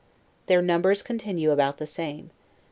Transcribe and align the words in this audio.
Their 0.47 0.63
numbers 0.63 1.03
continue 1.03 1.51
about 1.51 1.77
the 1.77 1.85
same. 1.85 2.31